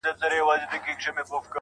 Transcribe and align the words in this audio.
دلته 0.05 0.25
ولور 0.47 0.79
گټمه 0.85 1.23